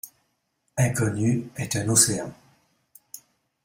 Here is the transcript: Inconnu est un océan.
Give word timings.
Inconnu 0.77 1.51
est 1.57 1.75
un 1.75 1.87
océan. 1.89 2.33